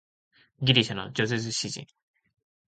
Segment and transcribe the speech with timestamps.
[0.63, 1.85] ギリシャの叙情詩人